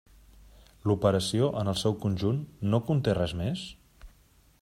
[0.91, 2.41] L'operació, en el seu conjunt,
[2.73, 3.67] ¿no conté res més?